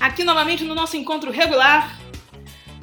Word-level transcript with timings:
Aqui 0.00 0.24
novamente 0.24 0.64
no 0.64 0.74
nosso 0.74 0.96
encontro 0.96 1.30
regular, 1.30 1.98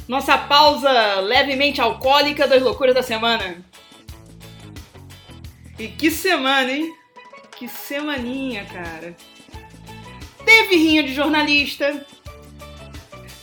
nossa 0.08 0.38
pausa 0.38 1.20
levemente 1.22 1.82
alcoólica 1.82 2.48
das 2.48 2.62
loucuras 2.62 2.94
da 2.94 3.02
semana. 3.02 3.66
E 5.80 5.88
que 5.88 6.12
semana, 6.12 6.72
hein? 6.72 6.94
Que 7.58 7.68
semaninha, 7.68 8.66
cara. 8.66 9.16
Teve 10.46 10.76
rinha 10.76 11.04
de 11.04 11.14
jornalista. 11.14 12.06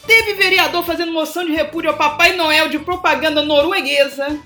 Teve 0.07 0.35
vereador 0.35 0.85
fazendo 0.85 1.13
moção 1.13 1.45
de 1.45 1.53
repúdio 1.53 1.91
ao 1.91 1.97
Papai 1.97 2.37
Noel 2.37 2.69
de 2.69 2.79
propaganda 2.79 3.43
norueguesa. 3.43 4.41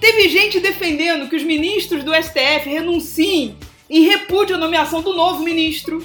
Teve 0.00 0.28
gente 0.28 0.60
defendendo 0.60 1.28
que 1.28 1.36
os 1.36 1.42
ministros 1.42 2.04
do 2.04 2.14
STF 2.14 2.68
renunciem 2.68 3.56
em 3.90 4.06
repúdio 4.06 4.56
à 4.56 4.58
nomeação 4.58 5.02
do 5.02 5.14
novo 5.14 5.42
ministro. 5.42 6.04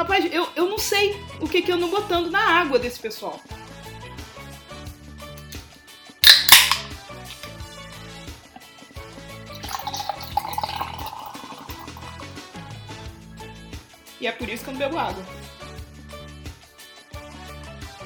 Rapaz, 0.00 0.32
eu, 0.32 0.48
eu 0.56 0.66
não 0.66 0.78
sei 0.78 1.14
o 1.42 1.46
que, 1.46 1.60
que 1.60 1.70
eu 1.70 1.76
não 1.76 1.90
botando 1.90 2.30
na 2.30 2.40
água 2.40 2.78
desse 2.78 2.98
pessoal. 2.98 3.38
E 14.18 14.26
é 14.26 14.32
por 14.32 14.48
isso 14.48 14.64
que 14.64 14.70
eu 14.70 14.72
não 14.72 14.80
bebo 14.80 14.96
água. 14.96 15.22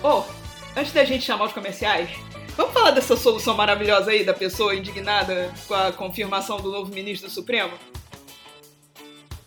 Oh, 0.03 0.25
antes 0.77 0.93
da 0.93 1.05
gente 1.05 1.25
chamar 1.25 1.45
os 1.45 1.53
comerciais, 1.53 2.11
vamos 2.57 2.75
falar 2.75 2.91
dessa 2.91 3.17
solução 3.17 3.57
maravilhosa 3.57 4.11
aí 4.11 4.25
da 4.25 4.35
pessoa 4.35 4.75
indignada 4.75 5.55
com 5.69 5.75
a 5.75 5.93
confirmação 5.93 6.57
do 6.57 6.73
novo 6.73 6.93
ministro 6.93 7.29
do 7.29 7.33
Supremo? 7.33 7.79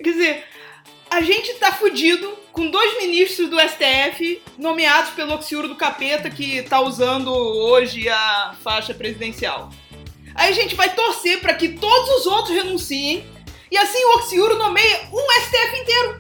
Quer 0.02 0.12
dizer, 0.12 0.57
a 1.18 1.22
gente 1.22 1.52
tá 1.56 1.72
fudido 1.72 2.32
com 2.52 2.70
dois 2.70 2.96
ministros 3.00 3.50
do 3.50 3.58
STF 3.60 4.40
nomeados 4.56 5.12
pelo 5.14 5.34
Oxiuro 5.34 5.68
do 5.68 5.76
Capeta 5.76 6.30
que 6.30 6.62
tá 6.62 6.80
usando 6.80 7.34
hoje 7.34 8.08
a 8.08 8.56
faixa 8.64 8.94
presidencial. 8.94 9.72
Aí 10.36 10.50
a 10.50 10.54
gente 10.54 10.76
vai 10.76 10.94
torcer 10.94 11.42
para 11.42 11.56
que 11.56 11.70
todos 11.70 12.18
os 12.18 12.28
outros 12.28 12.56
renunciem 12.56 13.26
e 13.72 13.78
assim 13.80 13.98
o 14.06 14.18
Oxiuro 14.18 14.60
nomeia 14.60 15.10
um 15.12 15.42
STF 15.42 15.82
inteiro. 15.82 16.18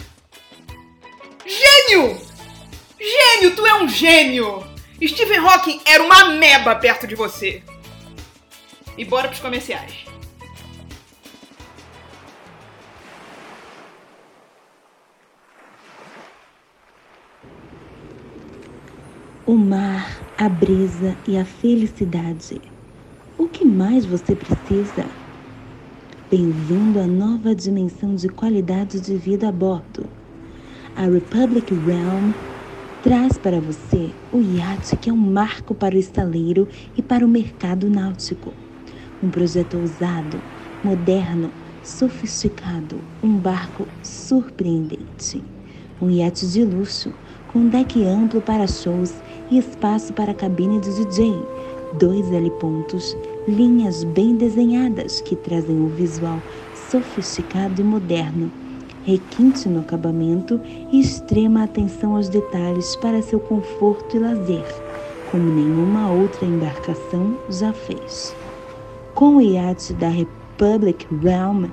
Gênio! 1.45 2.19
Gênio, 2.99 3.55
tu 3.55 3.63
é 3.67 3.75
um 3.75 3.87
gênio! 3.87 4.65
Stephen 5.07 5.37
Hawking 5.37 5.79
era 5.85 6.01
uma 6.01 6.29
meba 6.29 6.75
perto 6.75 7.05
de 7.05 7.13
você. 7.13 7.61
E 8.97 9.05
bora 9.05 9.27
pros 9.27 9.39
comerciais. 9.39 9.93
O 19.49 19.55
mar, 19.55 20.27
a 20.37 20.49
brisa 20.49 21.17
e 21.25 21.37
a 21.37 21.45
felicidade. 21.45 22.59
O 23.37 23.47
que 23.47 23.63
mais 23.63 24.05
você 24.05 24.35
precisa? 24.35 25.09
Bem-vindo 26.29 26.99
à 26.99 27.07
nova 27.07 27.55
dimensão 27.55 28.13
de 28.13 28.27
qualidade 28.27 28.99
de 28.99 29.15
vida 29.15 29.47
a 29.47 29.51
bordo. 29.53 30.05
A 30.93 31.03
Republic 31.03 31.73
Realm 31.73 32.33
traz 33.01 33.37
para 33.37 33.61
você 33.61 34.13
o 34.33 34.41
iate 34.41 34.97
que 34.97 35.09
é 35.09 35.13
um 35.13 35.15
marco 35.15 35.73
para 35.73 35.95
o 35.95 35.97
estaleiro 35.97 36.67
e 36.97 37.01
para 37.01 37.25
o 37.25 37.29
mercado 37.29 37.89
náutico. 37.89 38.51
Um 39.23 39.29
projeto 39.29 39.75
ousado, 39.75 40.43
moderno, 40.83 41.53
sofisticado, 41.81 43.01
um 43.23 43.39
barco 43.39 43.87
surpreendente. 44.03 45.41
Um 46.01 46.09
iate 46.09 46.45
de 46.45 46.65
luxo, 46.65 47.13
com 47.47 47.69
deck 47.69 48.03
amplo 48.03 48.41
para 48.41 48.67
shows 48.67 49.23
e 49.49 49.57
espaço 49.57 50.13
para 50.13 50.33
cabine 50.33 50.79
de 50.79 50.93
DJ. 50.93 51.33
Dois 51.93 52.31
L-pontos, 52.31 53.15
linhas 53.47 54.03
bem 54.03 54.35
desenhadas 54.35 55.21
que 55.21 55.35
trazem 55.35 55.79
um 55.79 55.87
visual 55.87 56.43
sofisticado 56.73 57.79
e 57.79 57.83
moderno, 57.83 58.51
requinte 59.03 59.69
no 59.69 59.79
acabamento 59.79 60.59
e 60.91 60.99
extrema 60.99 61.63
atenção 61.63 62.15
aos 62.17 62.27
detalhes 62.27 62.95
para 62.97 63.21
seu 63.21 63.39
conforto 63.39 64.17
e 64.17 64.19
lazer, 64.19 64.65
como 65.31 65.49
nenhuma 65.49 66.11
outra 66.11 66.45
embarcação 66.45 67.37
já 67.49 67.71
fez. 67.71 68.35
Com 69.15 69.37
o 69.37 69.41
iate 69.41 69.93
da 69.93 70.09
Republic 70.09 71.07
Realm, 71.21 71.65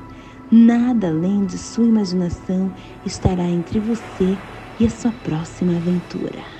nada 0.51 1.09
além 1.09 1.45
de 1.45 1.59
sua 1.59 1.85
imaginação 1.85 2.73
estará 3.05 3.45
entre 3.45 3.81
você 3.81 4.39
e 4.79 4.87
a 4.87 4.91
sua 4.91 5.13
próxima 5.13 5.77
aventura. 5.77 6.54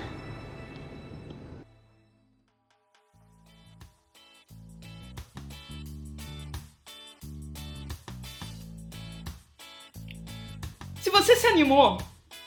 Se 11.05 11.11
você 11.11 11.37
se 11.37 11.47
animou 11.47 11.99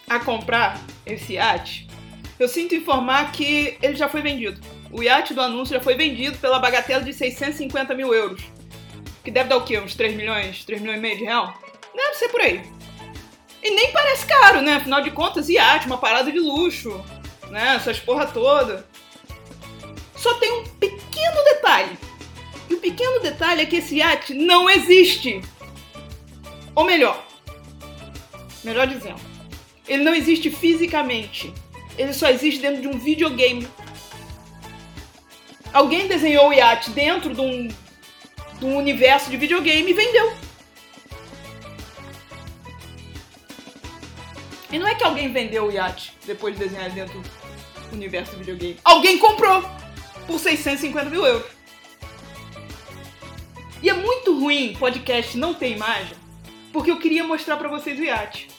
a 0.10 0.20
comprar 0.20 0.82
esse 1.06 1.34
iate, 1.34 1.88
eu 2.40 2.48
sinto 2.48 2.74
informar 2.74 3.32
que 3.32 3.78
ele 3.84 3.96
já 3.96 4.10
foi 4.10 4.20
vendido. 4.20 4.60
O 4.92 5.04
iate 5.04 5.36
do 5.36 5.42
anúncio 5.42 5.76
já 5.76 5.80
foi 5.80 5.94
vendido 5.94 6.40
pela 6.40 6.58
bagatela 6.58 7.04
de 7.04 7.14
650 7.14 7.94
mil 7.94 8.12
euros. 8.16 8.42
Que 9.24 9.30
deve 9.30 9.50
dar 9.50 9.58
o 9.58 9.64
quê? 9.64 9.80
Uns 9.80 9.94
3 9.94 10.16
milhões, 10.16 10.66
3 10.66 10.82
milhões 10.82 10.98
e 10.98 11.02
meio 11.02 11.18
de 11.20 11.26
real? 11.26 11.54
Deve 11.96 12.16
ser 12.16 12.30
por 12.30 12.42
aí. 12.42 12.64
E 13.62 13.70
nem 13.70 13.92
parece 13.92 14.26
caro, 14.26 14.62
né? 14.62 14.78
Afinal 14.78 15.02
de 15.02 15.12
contas, 15.12 15.50
iate, 15.50 15.86
uma 15.86 16.00
parada 16.00 16.32
de 16.32 16.40
luxo, 16.40 17.00
né? 17.52 17.76
Essas 17.76 18.00
porra 18.00 18.26
toda. 18.26 18.88
Só 20.16 20.34
tem 20.34 20.52
um 20.52 20.64
pequeno 20.64 21.44
detalhe. 21.44 21.96
E 22.68 22.74
o 22.74 22.80
pequeno 22.80 23.20
detalhe 23.20 23.62
é 23.62 23.66
que 23.68 23.76
esse 23.76 23.98
iate 23.98 24.34
não 24.34 24.68
existe. 24.68 25.44
Ou 26.74 26.86
melhor, 26.86 27.27
melhor 28.68 28.86
dizendo, 28.86 29.20
ele 29.88 30.04
não 30.04 30.14
existe 30.14 30.52
fisicamente. 30.52 31.54
Ele 31.98 32.14
só 32.14 32.30
existe 32.30 32.62
dentro 32.62 32.82
de 32.82 32.88
um 32.88 33.00
videogame. 33.00 33.68
Alguém 35.74 36.08
desenhou 36.08 36.50
o 36.50 36.54
iate 36.54 36.92
dentro 36.92 37.34
de 37.34 37.42
um, 37.42 37.68
de 38.60 38.66
um 38.66 38.78
universo 38.78 39.30
de 39.30 39.38
videogame 39.38 39.90
e 39.90 39.94
vendeu. 39.94 40.34
E 44.72 44.78
não 44.78 44.88
é 44.88 44.96
que 44.96 45.04
alguém 45.04 45.32
vendeu 45.32 45.68
o 45.68 45.72
iate 45.72 46.14
depois 46.26 46.54
de 46.56 46.66
desenhar 46.66 46.90
dentro 46.92 47.22
do 47.90 47.96
universo 47.96 48.34
do 48.34 48.40
videogame. 48.40 48.80
Alguém 48.84 49.18
comprou 49.18 49.64
por 50.28 50.40
650 50.40 51.10
mil 51.10 51.26
euros. 51.26 51.50
E 53.82 53.90
é 53.90 53.94
muito 53.94 54.38
ruim 54.38 54.76
podcast 54.78 55.38
não 55.38 55.54
ter 55.54 55.72
imagem, 55.72 56.18
porque 56.74 56.92
eu 56.92 57.00
queria 57.00 57.24
mostrar 57.24 57.58
para 57.58 57.70
vocês 57.70 57.98
o 57.98 58.04
iate. 58.04 58.57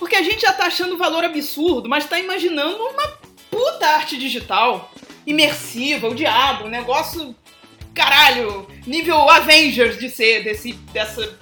Porque 0.00 0.16
a 0.16 0.22
gente 0.22 0.40
já 0.40 0.52
tá 0.54 0.64
achando 0.64 0.94
o 0.94 0.98
valor 0.98 1.22
absurdo, 1.24 1.86
mas 1.86 2.06
tá 2.06 2.18
imaginando 2.18 2.82
uma 2.82 3.06
puta 3.50 3.86
arte 3.86 4.16
digital, 4.16 4.90
imersiva, 5.26 6.08
o 6.08 6.14
diabo, 6.14 6.64
um 6.64 6.70
negócio, 6.70 7.36
caralho, 7.92 8.66
nível 8.86 9.28
Avengers 9.28 9.98
de 9.98 10.08
ser 10.08 10.42
desse, 10.42 10.72
dessa 10.72 11.38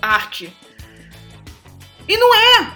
arte. 0.00 0.50
E 2.08 2.16
não 2.16 2.34
é! 2.34 2.72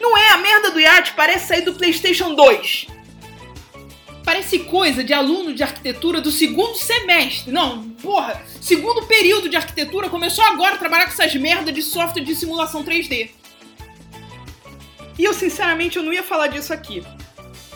Não 0.00 0.16
é! 0.16 0.30
A 0.30 0.38
merda 0.38 0.70
do 0.70 0.80
iate 0.80 1.12
parece 1.12 1.48
sair 1.48 1.60
do 1.60 1.74
PlayStation 1.74 2.34
2. 2.34 2.86
Parece 4.24 4.60
coisa 4.60 5.04
de 5.04 5.12
aluno 5.12 5.52
de 5.52 5.62
arquitetura 5.62 6.22
do 6.22 6.32
segundo 6.32 6.74
semestre. 6.74 7.52
Não, 7.52 7.90
porra, 7.90 8.42
segundo 8.62 9.06
período 9.06 9.50
de 9.50 9.58
arquitetura 9.58 10.08
começou 10.08 10.42
agora 10.46 10.76
a 10.76 10.78
trabalhar 10.78 11.04
com 11.04 11.12
essas 11.12 11.34
merdas 11.34 11.74
de 11.74 11.82
software 11.82 12.24
de 12.24 12.34
simulação 12.34 12.82
3D. 12.82 13.28
E 15.18 15.24
eu, 15.24 15.32
sinceramente, 15.32 15.96
eu 15.96 16.02
não 16.02 16.12
ia 16.12 16.22
falar 16.22 16.48
disso 16.48 16.72
aqui. 16.72 17.04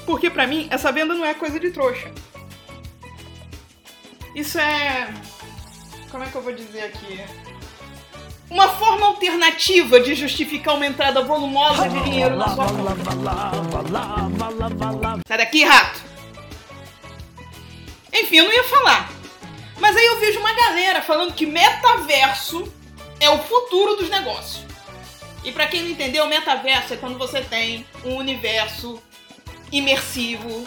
Porque 0.05 0.29
para 0.29 0.47
mim, 0.47 0.69
essa 0.71 0.93
venda 0.93 1.15
não 1.15 1.25
é 1.25 1.35
coisa 1.35 1.59
de 1.59 1.71
trouxa. 1.71 2.11
Isso 4.35 4.59
é. 4.59 5.13
Como 6.11 6.25
é 6.25 6.27
que 6.27 6.35
eu 6.35 6.43
vou 6.43 6.53
dizer 6.53 6.83
aqui? 6.85 7.21
Uma 8.51 8.69
forma 8.69 9.07
alternativa 9.07 10.01
de 10.01 10.15
justificar 10.15 10.75
uma 10.75 10.87
entrada 10.87 11.23
volumosa 11.23 11.89
de 11.89 12.03
dinheiro 12.03 12.37
na 12.37 12.49
sua 12.49 12.67
conta. 12.67 12.97
Sai 15.27 15.39
daqui, 15.39 15.63
rato! 15.65 16.03
Enfim, 18.13 18.39
eu 18.39 18.45
não 18.45 18.53
ia 18.53 18.65
falar. 18.65 19.09
Mas 19.79 19.97
aí 19.97 20.05
eu 20.05 20.19
vejo 20.19 20.41
uma 20.41 20.53
galera 20.53 21.01
falando 21.01 21.33
que 21.33 21.47
metaverso 21.47 22.71
é 23.21 23.31
o 23.31 23.39
futuro 23.39 23.95
dos 23.95 24.11
negócios. 24.11 24.70
E 25.43 25.53
para 25.53 25.67
quem 25.67 25.83
não 25.83 25.91
entendeu, 25.91 26.27
metaverso 26.27 26.95
é 26.95 26.97
quando 26.97 27.19
você 27.19 27.41
tem 27.41 27.87
um 28.05 28.17
universo 28.17 29.03
imersivo, 29.73 30.67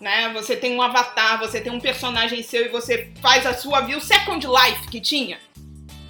né? 0.00 0.30
Você 0.34 0.56
tem 0.56 0.76
um 0.76 0.82
avatar, 0.82 1.38
você 1.38 1.60
tem 1.60 1.72
um 1.72 1.80
personagem 1.80 2.42
seu 2.42 2.66
e 2.66 2.68
você 2.68 3.12
faz 3.20 3.44
a 3.44 3.54
sua 3.54 3.80
vida, 3.80 3.98
o 3.98 4.00
Second 4.00 4.46
Life 4.46 4.88
que 4.88 5.00
tinha, 5.00 5.40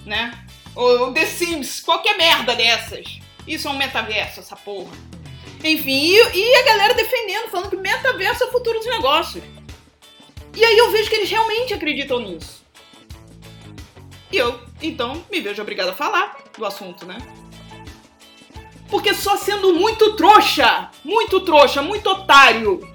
né? 0.05 0.31
Ou 0.75 1.11
The 1.11 1.25
Sims, 1.25 1.79
qualquer 1.81 2.15
merda 2.17 2.55
dessas. 2.55 3.19
Isso 3.47 3.67
é 3.67 3.71
um 3.71 3.77
metaverso, 3.77 4.39
essa 4.39 4.55
porra. 4.55 4.91
Enfim, 5.63 5.91
e, 5.91 6.37
e 6.37 6.55
a 6.55 6.63
galera 6.63 6.93
defendendo, 6.93 7.49
falando 7.49 7.69
que 7.71 7.75
metaverso 7.75 8.43
é 8.43 8.47
o 8.47 8.51
futuro 8.51 8.77
dos 8.77 8.87
negócios. 8.87 9.43
E 10.55 10.63
aí 10.63 10.77
eu 10.77 10.91
vejo 10.91 11.09
que 11.09 11.15
eles 11.15 11.29
realmente 11.29 11.73
acreditam 11.73 12.19
nisso. 12.19 12.63
E 14.31 14.37
eu, 14.37 14.59
então, 14.81 15.25
me 15.31 15.41
vejo 15.41 15.61
obrigada 15.61 15.91
a 15.91 15.95
falar 15.95 16.37
do 16.55 16.65
assunto, 16.65 17.05
né? 17.05 17.17
Porque 18.89 19.13
só 19.13 19.37
sendo 19.37 19.73
muito 19.73 20.15
trouxa, 20.15 20.89
muito 21.03 21.39
trouxa, 21.41 21.81
muito 21.81 22.09
otário. 22.09 22.87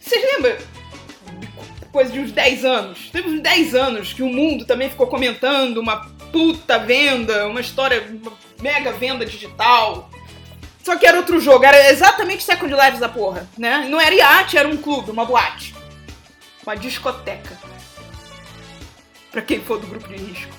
Vocês 0.00 0.22
lembram? 0.22 0.56
Coisa 1.92 2.12
de 2.12 2.20
uns 2.20 2.32
10 2.32 2.64
anos. 2.64 3.10
Teve 3.10 3.28
uns 3.28 3.40
10 3.40 3.74
anos 3.74 4.12
que 4.12 4.22
o 4.22 4.28
mundo 4.28 4.64
também 4.64 4.88
ficou 4.88 5.06
comentando 5.06 5.78
uma 5.78 6.06
puta 6.32 6.78
venda, 6.78 7.46
uma 7.46 7.60
história, 7.60 8.06
uma 8.22 8.32
mega 8.60 8.92
venda 8.92 9.24
digital. 9.24 10.10
Só 10.82 10.96
que 10.96 11.06
era 11.06 11.18
outro 11.18 11.40
jogo, 11.40 11.64
era 11.64 11.90
exatamente 11.90 12.44
Second 12.44 12.72
Lives 12.72 13.00
da 13.00 13.08
porra, 13.08 13.48
né? 13.58 13.86
Não 13.90 14.00
era 14.00 14.14
iate, 14.14 14.56
era 14.56 14.68
um 14.68 14.76
clube, 14.76 15.10
uma 15.10 15.24
boate. 15.24 15.74
Uma 16.62 16.76
discoteca. 16.76 17.58
Pra 19.32 19.42
quem 19.42 19.60
for 19.60 19.78
do 19.78 19.86
grupo 19.86 20.08
de 20.08 20.16
risco. 20.16 20.52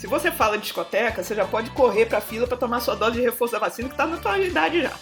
Se 0.00 0.06
você 0.06 0.32
fala 0.32 0.56
discoteca, 0.56 1.22
você 1.22 1.34
já 1.34 1.44
pode 1.44 1.68
correr 1.72 2.06
pra 2.06 2.22
fila 2.22 2.46
para 2.46 2.56
tomar 2.56 2.80
sua 2.80 2.96
dose 2.96 3.16
de 3.16 3.20
reforço 3.20 3.52
da 3.52 3.58
vacina 3.58 3.86
que 3.86 3.94
tá 3.94 4.06
na 4.06 4.16
tua 4.16 4.38
idade 4.38 4.80
já. 4.80 4.92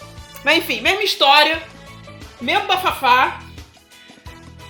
Mas 0.43 0.57
enfim, 0.57 0.81
mesma 0.81 1.01
história, 1.01 1.63
mesmo 2.41 2.67
bafafá, 2.67 3.39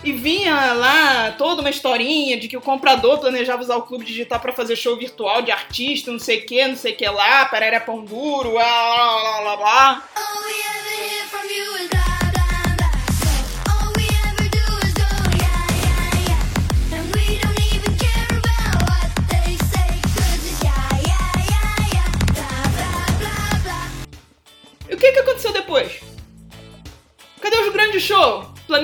e 0.04 0.12
vinha 0.12 0.74
lá 0.74 1.31
toda 1.31 1.62
uma 1.62 1.70
historinha 1.72 2.40
de 2.40 2.48
que 2.48 2.56
o 2.56 2.62
comprador 2.62 3.18
planejava 3.18 3.64
usar 3.64 3.76
o 3.78 3.81
clube 3.81 4.06
digital 4.06 4.40
para 4.40 4.54
fazer 4.54 4.76
show 4.76 4.96
virtual 4.96 5.42
de 5.42 5.52
artista, 5.52 6.12
não 6.12 6.20
sei 6.20 6.42
o 6.42 6.46
que, 6.46 6.68
não 6.68 6.76
sei 6.76 6.94
o 6.94 6.96
que 6.96 7.10
lá, 7.10 7.46
para 7.46 7.81
pão 7.81 8.06
duro, 8.06 8.52
blá 8.52 8.64
blá 8.64 9.22
blá 9.22 9.42
blá 9.42 9.58
blá. 9.58 10.04
E 10.16 10.79
o 10.79 10.79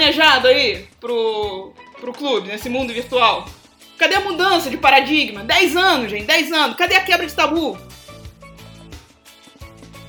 shows 0.05 0.15
planejados 0.15 0.49
aí 0.49 0.87
pro, 0.99 1.73
pro 1.99 2.13
clube, 2.13 2.47
nesse 2.47 2.69
mundo 2.69 2.93
virtual? 2.93 3.47
Cadê 3.97 4.15
a 4.15 4.21
mudança 4.21 4.69
de 4.69 4.77
paradigma? 4.77 5.43
10 5.43 5.75
anos, 5.75 6.11
gente, 6.11 6.25
10 6.25 6.51
anos. 6.51 6.77
Cadê 6.77 6.95
a 6.95 7.03
quebra 7.03 7.25
de 7.25 7.33
tabu? 7.33 7.77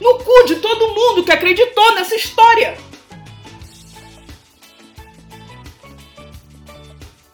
No 0.00 0.18
cu 0.18 0.44
de 0.46 0.56
todo 0.56 0.94
mundo 0.94 1.24
que 1.24 1.32
acreditou 1.32 1.94
nessa 1.94 2.14
história. 2.16 2.76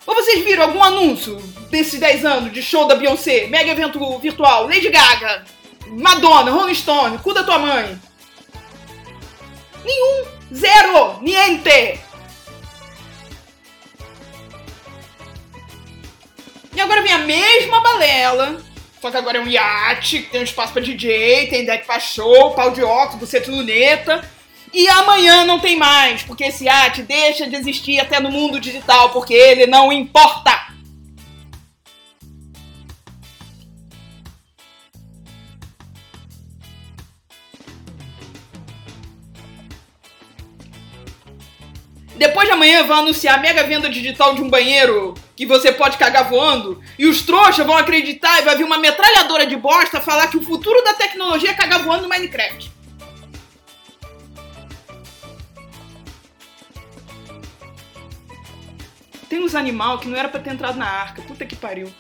Ou 0.06 0.14
vocês 0.14 0.44
viram 0.44 0.64
algum 0.64 0.82
anúncio 0.82 1.36
desses 1.70 1.98
10 1.98 2.24
anos 2.24 2.52
de 2.52 2.62
show 2.62 2.86
da 2.86 2.94
Beyoncé, 2.94 3.46
mega 3.46 3.70
evento 3.70 4.18
virtual, 4.18 4.66
Lady 4.66 4.90
Gaga, 4.90 5.44
Madonna, 5.86 6.50
Rolling 6.50 6.74
Stone, 6.74 7.18
cu 7.18 7.32
da 7.32 7.44
tua 7.44 7.58
mãe? 7.58 7.98
Nenhum. 9.84 10.26
Zero. 10.52 11.18
Niente. 11.22 12.11
Agora 16.82 17.02
vem 17.02 17.12
a 17.12 17.18
mesma 17.18 17.80
balela. 17.80 18.62
Só 19.00 19.10
que 19.10 19.16
agora 19.16 19.38
é 19.38 19.40
um 19.40 19.48
iate, 19.48 20.22
tem 20.30 20.40
um 20.40 20.44
espaço 20.44 20.72
pra 20.72 20.80
DJ, 20.80 21.48
tem 21.48 21.64
deck 21.64 21.84
pra 21.86 21.98
show, 21.98 22.52
pau 22.52 22.70
de 22.70 22.84
óculos, 22.84 23.18
buceta 23.18 23.50
luneta. 23.50 24.22
E 24.72 24.88
amanhã 24.88 25.44
não 25.44 25.58
tem 25.58 25.76
mais, 25.76 26.22
porque 26.22 26.44
esse 26.44 26.64
iate 26.64 27.02
deixa 27.02 27.48
de 27.48 27.56
existir 27.56 27.98
até 27.98 28.20
no 28.20 28.30
mundo 28.30 28.60
digital, 28.60 29.10
porque 29.10 29.34
ele 29.34 29.66
não 29.66 29.92
importa. 29.92 30.72
Depois 42.16 42.46
de 42.46 42.52
amanhã 42.52 42.84
vão 42.84 42.98
anunciar 43.00 43.36
a 43.36 43.42
mega 43.42 43.64
venda 43.64 43.90
digital 43.90 44.34
de 44.36 44.42
um 44.42 44.48
banheiro 44.48 45.12
que 45.42 45.46
você 45.46 45.72
pode 45.72 45.98
cagar 45.98 46.28
voando. 46.28 46.80
E 46.96 47.04
os 47.04 47.22
trouxas 47.22 47.66
vão 47.66 47.76
acreditar 47.76 48.38
e 48.38 48.42
vai 48.42 48.56
vir 48.56 48.62
uma 48.62 48.78
metralhadora 48.78 49.44
de 49.44 49.56
bosta 49.56 50.00
falar 50.00 50.28
que 50.28 50.36
o 50.36 50.42
futuro 50.42 50.80
da 50.84 50.94
tecnologia 50.94 51.50
é 51.50 51.54
cagar 51.54 51.82
voando 51.82 52.04
no 52.04 52.08
Minecraft. 52.08 52.70
Tem 59.28 59.42
uns 59.42 59.56
animal 59.56 59.98
que 59.98 60.06
não 60.06 60.16
era 60.16 60.28
pra 60.28 60.38
ter 60.38 60.50
entrado 60.50 60.78
na 60.78 60.86
arca. 60.86 61.22
Puta 61.22 61.44
que 61.44 61.56
pariu. 61.56 61.92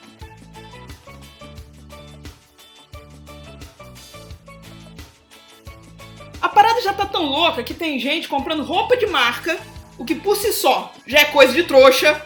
A 6.40 6.48
parada 6.48 6.80
já 6.80 6.92
tá 6.92 7.06
tão 7.06 7.24
louca 7.24 7.64
que 7.64 7.74
tem 7.74 7.98
gente 7.98 8.28
comprando 8.28 8.62
roupa 8.62 8.96
de 8.96 9.06
marca 9.06 9.58
o 9.98 10.04
que 10.04 10.14
por 10.14 10.36
si 10.36 10.52
só 10.52 10.92
já 11.06 11.20
é 11.20 11.24
coisa 11.24 11.52
de 11.52 11.64
trouxa, 11.64 12.24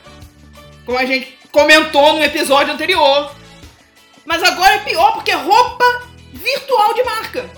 como 0.86 0.96
a 0.96 1.04
gente 1.04 1.36
comentou 1.50 2.14
no 2.14 2.24
episódio 2.24 2.72
anterior. 2.72 3.34
Mas 4.24 4.42
agora 4.42 4.76
é 4.76 4.78
pior 4.78 5.12
porque 5.14 5.32
é 5.32 5.34
roupa 5.34 6.08
virtual 6.32 6.94
de 6.94 7.02
marca. 7.02 7.50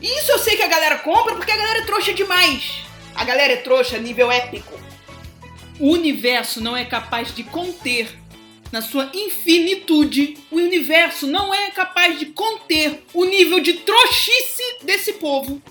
Isso 0.00 0.32
eu 0.32 0.38
sei 0.38 0.56
que 0.56 0.62
a 0.62 0.68
galera 0.68 0.98
compra 0.98 1.36
porque 1.36 1.52
a 1.52 1.56
galera 1.56 1.80
é 1.80 1.84
trouxa 1.84 2.12
demais. 2.12 2.82
A 3.14 3.24
galera 3.24 3.52
é 3.52 3.56
trouxa 3.56 3.98
nível 3.98 4.32
épico. 4.32 4.80
O 5.78 5.90
universo 5.90 6.60
não 6.60 6.76
é 6.76 6.84
capaz 6.84 7.34
de 7.34 7.44
conter 7.44 8.08
na 8.72 8.80
sua 8.80 9.10
infinitude, 9.12 10.38
o 10.50 10.56
universo 10.56 11.26
não 11.26 11.52
é 11.52 11.70
capaz 11.70 12.18
de 12.18 12.26
conter 12.26 13.04
o 13.12 13.26
nível 13.26 13.60
de 13.60 13.74
trouxice 13.74 14.78
desse 14.82 15.14
povo. 15.14 15.62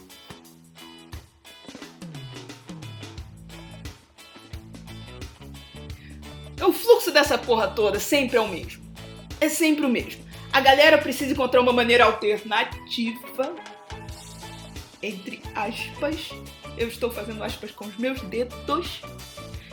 O 6.61 6.71
fluxo 6.71 7.11
dessa 7.11 7.37
porra 7.37 7.67
toda 7.67 7.99
sempre 7.99 8.37
é 8.37 8.41
o 8.41 8.47
mesmo. 8.47 8.83
É 9.39 9.49
sempre 9.49 9.85
o 9.85 9.89
mesmo. 9.89 10.23
A 10.53 10.59
galera 10.59 10.97
precisa 10.97 11.31
encontrar 11.31 11.61
uma 11.61 11.73
maneira 11.73 12.05
alternativa, 12.05 13.55
entre 15.01 15.41
aspas, 15.55 16.29
eu 16.77 16.87
estou 16.87 17.09
fazendo 17.09 17.43
aspas 17.43 17.71
com 17.71 17.85
os 17.85 17.97
meus 17.97 18.21
dedos, 18.21 19.01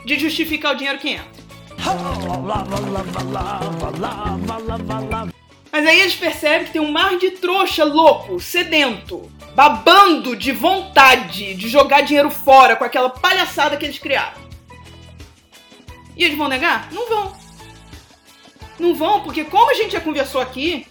de 0.05 0.19
justificar 0.19 0.75
o 0.75 0.77
dinheiro 0.77 0.99
que 0.99 1.11
entra. 1.11 1.49
Mas 5.71 5.87
aí 5.87 6.01
eles 6.01 6.15
percebem 6.15 6.67
que 6.67 6.73
tem 6.73 6.81
um 6.81 6.91
mar 6.91 7.19
de 7.19 7.33
trouxa 7.33 7.85
louco, 7.85 8.41
sedento, 8.41 9.31
babando 9.55 10.35
de 10.35 10.51
vontade 10.51 11.55
de 11.55 11.69
jogar 11.69 12.01
dinheiro 12.01 12.31
fora 12.31 12.75
com 12.75 12.85
aquela 12.85 13.11
palhaçada 13.11 13.77
que 13.77 13.85
eles 13.85 13.99
criaram. 13.99 14.48
E 16.19 16.25
eles 16.25 16.37
vão 16.37 16.49
negar? 16.49 16.91
Não 16.93 17.09
vão. 17.09 17.39
Não 18.79 18.95
vão, 18.95 19.23
porque 19.23 19.45
como 19.45 19.71
a 19.71 19.75
gente 19.75 19.93
já 19.93 20.01
conversou 20.01 20.41
aqui, 20.41 20.87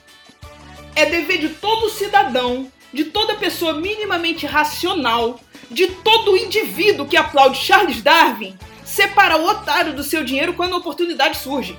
é 0.96 1.06
dever 1.06 1.38
de 1.40 1.50
todo 1.50 1.90
cidadão, 1.90 2.72
de 2.94 3.06
toda 3.06 3.36
pessoa 3.36 3.74
minimamente 3.74 4.46
racional, 4.46 5.40
de 5.70 5.88
todo 5.88 6.38
indivíduo 6.38 7.06
que 7.06 7.18
aplaude 7.18 7.60
Charles 7.60 8.02
Darwin, 8.02 8.58
separar 8.86 9.40
o 9.40 9.46
otário 9.46 9.94
do 9.94 10.04
seu 10.04 10.24
dinheiro 10.24 10.54
quando 10.54 10.74
a 10.74 10.78
oportunidade 10.78 11.38
surge. 11.38 11.78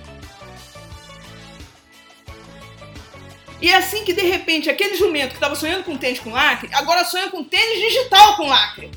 E 3.61 3.71
é 3.71 3.77
assim 3.77 4.05
que 4.05 4.13
de 4.13 4.23
repente 4.23 4.71
aquele 4.71 4.95
jumento 4.95 5.31
que 5.31 5.37
estava 5.37 5.57
sonhando 5.57 5.85
com 5.85 5.97
tênis 5.97 6.21
com 6.21 6.31
lacre, 6.31 6.69
agora 6.75 7.05
sonha 7.05 7.29
com 7.29 7.43
tênis 7.43 7.81
digital 7.81 8.37
com 8.37 8.47
lacre. 8.47 8.91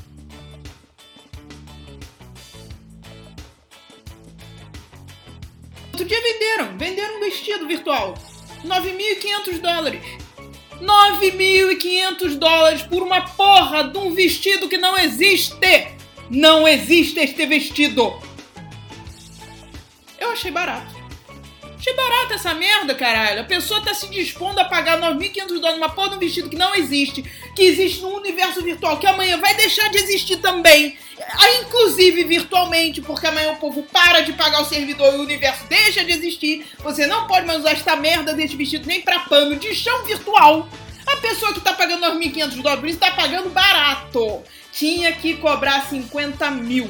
Outro 6.02 6.16
dia 6.16 6.32
venderam, 6.32 6.76
venderam 6.76 7.16
um 7.18 7.20
vestido 7.20 7.64
virtual. 7.64 8.14
9.500 8.64 9.60
dólares. 9.60 10.02
9.500 10.80 12.38
dólares 12.38 12.82
por 12.82 13.04
uma 13.04 13.20
porra 13.20 13.84
de 13.84 13.98
um 13.98 14.12
vestido 14.12 14.68
que 14.68 14.76
não 14.76 14.98
existe. 14.98 15.54
Não 16.28 16.66
existe 16.66 17.20
este 17.20 17.46
vestido. 17.46 18.20
Eu 20.18 20.30
achei 20.30 20.50
barato. 20.50 21.01
Achei 21.82 21.94
barato 21.94 22.34
essa 22.34 22.54
merda, 22.54 22.94
caralho. 22.94 23.40
A 23.40 23.44
pessoa 23.44 23.80
tá 23.82 23.92
se 23.92 24.06
dispondo 24.06 24.56
a 24.60 24.64
pagar 24.64 25.00
9.500 25.00 25.46
dólares 25.48 25.80
numa 25.80 25.88
porra 25.88 26.10
de 26.10 26.14
um 26.14 26.18
vestido 26.20 26.48
que 26.48 26.54
não 26.54 26.72
existe, 26.76 27.24
que 27.56 27.62
existe 27.64 28.02
no 28.02 28.18
universo 28.18 28.62
virtual, 28.62 28.98
que 29.00 29.06
amanhã 29.08 29.36
vai 29.38 29.56
deixar 29.56 29.88
de 29.90 29.98
existir 29.98 30.36
também. 30.36 30.96
Inclusive 31.60 32.22
virtualmente, 32.22 33.02
porque 33.02 33.26
amanhã 33.26 33.50
o 33.50 33.56
povo 33.56 33.82
para 33.82 34.20
de 34.20 34.32
pagar 34.32 34.62
o 34.62 34.64
servidor 34.64 35.12
e 35.12 35.16
o 35.16 35.22
universo 35.22 35.64
deixa 35.68 36.04
de 36.04 36.12
existir. 36.12 36.64
Você 36.84 37.04
não 37.08 37.26
pode 37.26 37.48
mais 37.48 37.58
usar 37.58 37.72
esta 37.72 37.96
merda 37.96 38.32
desse 38.32 38.54
vestido 38.54 38.86
nem 38.86 39.00
pra 39.00 39.18
pano 39.18 39.56
de 39.56 39.74
chão 39.74 40.04
virtual. 40.04 40.68
A 41.04 41.16
pessoa 41.16 41.52
que 41.52 41.60
tá 41.60 41.72
pagando 41.72 42.06
9.500 42.06 42.62
dólares 42.62 42.80
por 42.80 42.88
isso 42.90 42.98
tá 43.00 43.10
pagando 43.10 43.50
barato. 43.50 44.40
Tinha 44.72 45.10
que 45.10 45.34
cobrar 45.38 45.84
50 45.88 46.48
mil. 46.52 46.88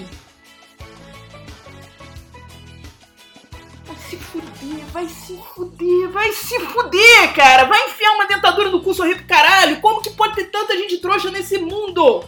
Se 4.13 4.17
fuder, 4.17 4.85
vai 4.93 5.09
se 5.09 5.39
fuder, 5.55 6.11
vai 6.11 6.33
se 6.33 6.61
fuder, 6.61 7.35
cara. 7.35 7.65
Vai 7.65 7.87
enfiar 7.87 8.13
uma 8.13 8.27
dentadura 8.27 8.71
no 8.71 8.83
cu, 8.83 8.93
sorrir 8.93 9.17
pro 9.17 9.25
caralho. 9.25 9.81
Como 9.81 10.03
que 10.03 10.11
pode 10.11 10.35
ter 10.35 10.45
tanta 10.45 10.77
gente 10.77 10.99
trouxa 10.99 11.31
nesse 11.31 11.59
mundo? 11.59 12.23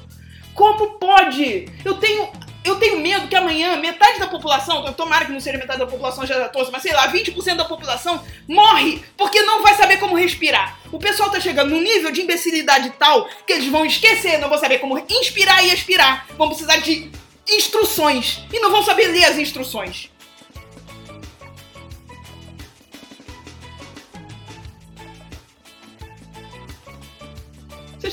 Como 0.55 0.93
pode? 0.99 1.69
Eu 1.85 1.95
tenho. 1.95 2.29
Eu 2.65 2.77
tenho 2.77 2.99
medo 2.99 3.29
que 3.29 3.37
amanhã 3.37 3.77
metade 3.77 4.19
da 4.19 4.27
população, 4.27 4.91
tomara 4.95 5.27
que 5.27 5.33
não 5.33 5.39
seja 5.39 5.59
metade 5.59 5.81
da 5.81 5.87
população 5.87 6.25
já 6.25 6.39
da 6.39 6.49
tosse, 6.49 6.73
mas 6.73 6.81
sei 6.81 6.95
lá, 6.95 7.13
20% 7.13 7.57
da 7.57 7.67
população 7.67 8.25
morre 8.49 9.05
porque 9.19 9.43
não 9.43 9.63
vai 9.63 9.75
saber 9.75 9.99
como 9.99 10.17
respirar. 10.17 10.79
O 10.91 10.99
pessoal 10.99 11.29
tá 11.29 11.39
chegando 11.39 11.69
num 11.69 11.83
nível 11.83 12.11
de 12.11 12.23
imbecilidade 12.23 12.95
tal 12.99 13.29
que 13.47 13.53
eles 13.53 13.69
vão 13.69 13.85
esquecer, 13.85 14.39
não 14.39 14.49
vão 14.49 14.57
saber 14.57 14.79
como 14.79 14.99
inspirar 15.11 15.63
e 15.63 15.75
expirar. 15.75 16.27
Vão 16.39 16.49
precisar 16.49 16.79
de 16.79 17.11
instruções 17.47 18.41
e 18.51 18.59
não 18.59 18.71
vão 18.71 18.83
saber 18.83 19.09
ler 19.09 19.27
as 19.27 19.37
instruções. 19.37 20.09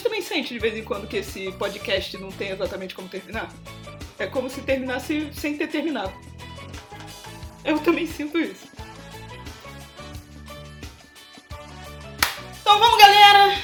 Vocês 0.02 0.10
também 0.10 0.22
sentem 0.24 0.58
de 0.58 0.60
vez 0.60 0.76
em 0.76 0.84
quando 0.84 1.08
que 1.08 1.18
esse 1.18 1.52
podcast 1.52 2.18
não 2.18 2.32
tem 2.32 2.50
exatamente 2.50 2.96
como 2.96 3.08
terminar? 3.08 3.54
É 4.18 4.26
como 4.26 4.50
se 4.50 4.62
terminasse 4.62 5.30
sem 5.32 5.56
ter 5.56 5.68
terminado. 5.68 6.12
Eu 7.64 7.78
também 7.78 8.08
sinto 8.08 8.40
isso. 8.40 8.68
Então 12.62 12.80
vamos, 12.80 13.00
galera! 13.00 13.60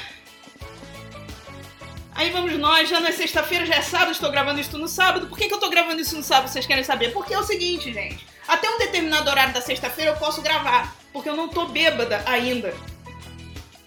Aí 2.14 2.30
vamos 2.30 2.56
nós, 2.56 2.88
já 2.88 3.00
não 3.00 3.08
é 3.08 3.12
sexta-feira, 3.12 3.66
já 3.66 3.74
é 3.74 3.82
sábado, 3.82 4.12
estou 4.12 4.30
gravando 4.30 4.60
isso 4.60 4.78
no 4.78 4.86
sábado. 4.86 5.26
Por 5.26 5.36
que, 5.36 5.48
que 5.48 5.54
eu 5.54 5.58
tô 5.58 5.68
gravando 5.68 6.00
isso 6.00 6.16
no 6.16 6.22
sábado, 6.22 6.50
vocês 6.50 6.66
querem 6.66 6.84
saber? 6.84 7.12
Porque 7.12 7.34
é 7.34 7.38
o 7.38 7.42
seguinte, 7.42 7.92
gente. 7.92 8.24
Até 8.46 8.70
um 8.70 8.78
determinado 8.78 9.28
horário 9.28 9.52
da 9.52 9.60
sexta-feira 9.60 10.12
eu 10.12 10.16
posso 10.16 10.40
gravar, 10.40 10.96
porque 11.12 11.28
eu 11.28 11.34
não 11.34 11.48
tô 11.48 11.66
bêbada 11.66 12.22
ainda. 12.26 12.72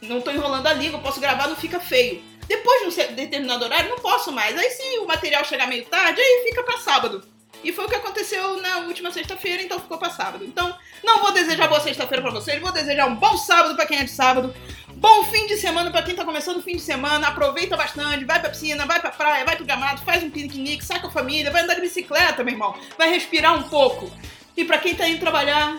Não 0.02 0.20
tô 0.20 0.32
enrolando 0.32 0.68
a 0.68 0.74
língua, 0.74 1.00
eu 1.00 1.04
posso 1.04 1.22
gravar, 1.22 1.48
não 1.48 1.56
fica 1.56 1.80
feio. 1.80 2.31
Depois 2.52 2.82
de 2.82 3.02
um 3.02 3.16
determinado 3.16 3.64
horário, 3.64 3.90
não 3.90 4.00
posso 4.00 4.30
mais. 4.30 4.58
Aí 4.58 4.70
se 4.72 5.00
o 5.00 5.08
material 5.08 5.46
chegar 5.46 5.68
meio 5.68 5.86
tarde, 5.86 6.20
aí 6.20 6.44
fica 6.50 6.62
para 6.64 6.80
sábado. 6.80 7.24
E 7.64 7.72
foi 7.72 7.86
o 7.86 7.88
que 7.88 7.96
aconteceu 7.96 8.58
na 8.62 8.80
última 8.80 9.10
sexta-feira, 9.10 9.64
então 9.64 9.80
ficou 9.80 9.98
para 9.98 10.10
sábado. 10.10 10.44
Então, 10.44 10.78
não 11.02 11.22
vou 11.22 11.32
desejar 11.32 11.70
boa 11.70 11.80
sexta-feira 11.80 12.22
para 12.22 12.32
vocês, 12.32 12.60
vou 12.60 12.74
desejar 12.74 13.08
um 13.08 13.16
bom 13.16 13.38
sábado 13.38 13.74
para 13.78 13.86
quem 13.86 14.00
é 14.00 14.04
de 14.04 14.12
sábado. 14.12 14.54
Bom 14.90 15.24
fim 15.32 15.48
de 15.48 15.56
semana 15.56 15.92
para 15.92 16.04
quem 16.04 16.14
tá 16.14 16.26
começando 16.26 16.58
o 16.58 16.62
fim 16.62 16.76
de 16.76 16.82
semana. 16.82 17.30
Aproveita 17.30 17.78
bastante, 17.78 18.26
vai 18.26 18.42
pra 18.42 18.50
piscina, 18.50 18.86
vai 18.86 19.00
pra 19.00 19.12
praia, 19.12 19.46
vai 19.46 19.56
pro 19.56 19.64
gramado, 19.64 20.02
faz 20.02 20.22
um 20.22 20.30
piquenique, 20.30 20.84
saca 20.84 21.08
a 21.08 21.10
família, 21.10 21.52
vai 21.52 21.62
andar 21.62 21.76
de 21.76 21.82
bicicleta, 21.82 22.44
meu 22.44 22.54
irmão. 22.54 22.76
Vai 22.98 23.10
respirar 23.12 23.58
um 23.58 23.64
pouco. 23.64 24.12
E 24.58 24.66
para 24.66 24.78
quem 24.78 24.94
tá 24.94 25.08
indo 25.08 25.22
trabalhar, 25.22 25.78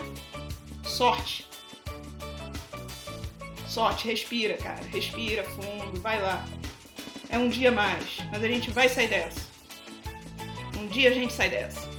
sorte. 0.83 1.45
Sorte, 3.67 4.07
respira, 4.07 4.57
cara. 4.57 4.81
Respira 4.91 5.43
fundo, 5.43 6.01
vai 6.01 6.19
lá. 6.19 6.43
É 7.33 7.37
um 7.39 7.49
dia 7.49 7.71
mais, 7.71 8.19
mas 8.31 8.43
a 8.43 8.47
gente 8.47 8.69
vai 8.69 8.87
sair 8.87 9.07
dessa. 9.07 9.41
Um 10.77 10.85
dia 10.85 11.09
a 11.09 11.13
gente 11.13 11.33
sai 11.33 11.49
dessa. 11.49 11.92